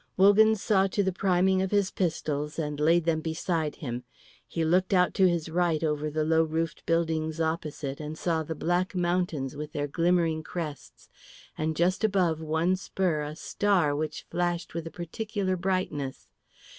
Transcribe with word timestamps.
Wogan 0.17 0.55
saw 0.55 0.87
to 0.87 1.03
the 1.03 1.13
priming 1.13 1.61
of 1.61 1.69
his 1.69 1.91
pistols 1.91 2.57
and 2.57 2.79
laid 2.79 3.05
them 3.05 3.21
beside 3.21 3.75
him. 3.75 4.03
He 4.47 4.65
looked 4.65 4.95
out 4.95 5.13
to 5.13 5.29
his 5.29 5.47
right 5.47 5.83
over 5.83 6.09
the 6.09 6.23
low 6.23 6.41
roofed 6.43 6.83
buildings 6.87 7.39
opposite, 7.39 7.99
and 7.99 8.17
saw 8.17 8.41
the 8.41 8.55
black 8.55 8.95
mountains 8.95 9.55
with 9.55 9.73
their 9.73 9.85
glimmering 9.87 10.41
crests, 10.41 11.07
and 11.55 11.75
just 11.75 12.03
above 12.03 12.41
one 12.41 12.75
spur 12.77 13.21
a 13.21 13.35
star 13.35 13.95
which 13.95 14.23
flashed 14.31 14.73
with 14.73 14.87
a 14.87 14.91
particular 14.91 15.55
brightness. 15.55 16.27